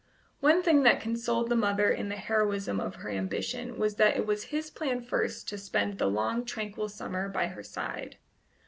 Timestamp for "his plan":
4.45-4.99